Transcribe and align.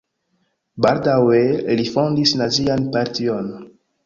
Baldaŭe 0.85 1.41
li 1.81 1.85
fondis 1.97 2.35
nazian 2.41 2.89
partion. 2.97 3.55